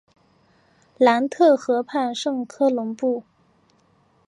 [0.97, 3.21] 盖特河畔圣科隆布。